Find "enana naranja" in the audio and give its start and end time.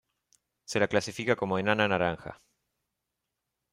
1.59-2.41